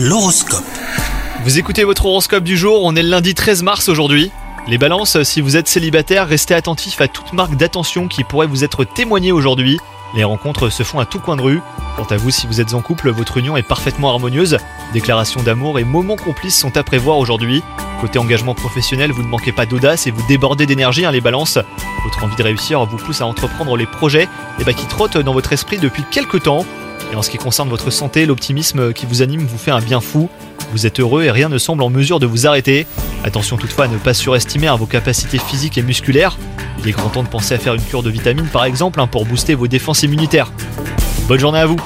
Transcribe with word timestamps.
L'horoscope. 0.00 0.62
Vous 1.42 1.58
écoutez 1.58 1.82
votre 1.82 2.06
horoscope 2.06 2.44
du 2.44 2.56
jour, 2.56 2.84
on 2.84 2.94
est 2.94 3.02
le 3.02 3.08
lundi 3.08 3.34
13 3.34 3.64
mars 3.64 3.88
aujourd'hui. 3.88 4.30
Les 4.68 4.78
balances, 4.78 5.20
si 5.24 5.40
vous 5.40 5.56
êtes 5.56 5.66
célibataire, 5.66 6.28
restez 6.28 6.54
attentif 6.54 7.00
à 7.00 7.08
toute 7.08 7.32
marque 7.32 7.56
d'attention 7.56 8.06
qui 8.06 8.22
pourrait 8.22 8.46
vous 8.46 8.62
être 8.62 8.84
témoignée 8.84 9.32
aujourd'hui. 9.32 9.80
Les 10.14 10.22
rencontres 10.22 10.68
se 10.68 10.84
font 10.84 11.00
à 11.00 11.04
tout 11.04 11.18
coin 11.18 11.34
de 11.34 11.42
rue. 11.42 11.60
Quant 11.96 12.04
à 12.04 12.16
vous, 12.16 12.30
si 12.30 12.46
vous 12.46 12.60
êtes 12.60 12.74
en 12.74 12.80
couple, 12.80 13.10
votre 13.10 13.38
union 13.38 13.56
est 13.56 13.64
parfaitement 13.64 14.10
harmonieuse. 14.10 14.58
Déclarations 14.92 15.42
d'amour 15.42 15.80
et 15.80 15.84
moments 15.84 16.14
complices 16.14 16.56
sont 16.56 16.76
à 16.76 16.84
prévoir 16.84 17.18
aujourd'hui. 17.18 17.64
Côté 18.00 18.20
engagement 18.20 18.54
professionnel, 18.54 19.10
vous 19.10 19.24
ne 19.24 19.28
manquez 19.28 19.50
pas 19.50 19.66
d'audace 19.66 20.06
et 20.06 20.12
vous 20.12 20.24
débordez 20.28 20.66
d'énergie, 20.66 21.06
hein, 21.06 21.10
les 21.10 21.20
balances. 21.20 21.58
Votre 22.04 22.22
envie 22.22 22.36
de 22.36 22.42
réussir 22.44 22.84
vous 22.84 22.98
pousse 22.98 23.20
à 23.20 23.26
entreprendre 23.26 23.76
les 23.76 23.86
projets 23.86 24.28
eh 24.60 24.64
ben, 24.64 24.74
qui 24.74 24.86
trottent 24.86 25.18
dans 25.18 25.32
votre 25.32 25.52
esprit 25.52 25.78
depuis 25.78 26.04
quelques 26.08 26.44
temps. 26.44 26.64
Et 27.12 27.16
en 27.16 27.22
ce 27.22 27.30
qui 27.30 27.38
concerne 27.38 27.68
votre 27.68 27.90
santé, 27.90 28.26
l'optimisme 28.26 28.92
qui 28.92 29.06
vous 29.06 29.22
anime 29.22 29.46
vous 29.46 29.58
fait 29.58 29.70
un 29.70 29.80
bien 29.80 30.00
fou. 30.00 30.28
Vous 30.72 30.86
êtes 30.86 31.00
heureux 31.00 31.24
et 31.24 31.30
rien 31.30 31.48
ne 31.48 31.58
semble 31.58 31.82
en 31.82 31.90
mesure 31.90 32.20
de 32.20 32.26
vous 32.26 32.46
arrêter. 32.46 32.86
Attention 33.24 33.56
toutefois 33.56 33.86
à 33.86 33.88
ne 33.88 33.96
pas 33.96 34.14
surestimer 34.14 34.70
vos 34.78 34.86
capacités 34.86 35.38
physiques 35.38 35.78
et 35.78 35.82
musculaires. 35.82 36.36
Il 36.80 36.88
est 36.88 36.92
grand 36.92 37.08
temps 37.08 37.22
de 37.22 37.28
penser 37.28 37.54
à 37.54 37.58
faire 37.58 37.74
une 37.74 37.82
cure 37.82 38.02
de 38.02 38.10
vitamines 38.10 38.46
par 38.46 38.64
exemple 38.64 39.00
hein, 39.00 39.06
pour 39.06 39.24
booster 39.24 39.54
vos 39.54 39.66
défenses 39.66 40.02
immunitaires. 40.02 40.52
Bonne 41.26 41.40
journée 41.40 41.60
à 41.60 41.66
vous 41.66 41.78